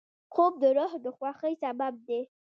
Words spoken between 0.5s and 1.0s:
د روح